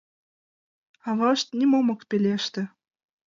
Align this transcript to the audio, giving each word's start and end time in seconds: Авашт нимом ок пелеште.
Авашт 1.09 1.47
нимом 1.57 1.87
ок 1.93 2.01
пелеште. 2.09 2.61